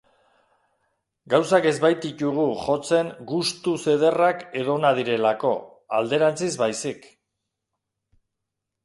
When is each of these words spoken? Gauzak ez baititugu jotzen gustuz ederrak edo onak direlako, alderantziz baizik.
Gauzak 1.33 1.65
ez 1.71 1.73
baititugu 1.83 2.45
jotzen 2.61 3.11
gustuz 3.31 3.77
ederrak 3.93 4.41
edo 4.63 4.73
onak 4.79 4.97
direlako, 5.01 5.53
alderantziz 5.99 6.51
baizik. 6.63 7.07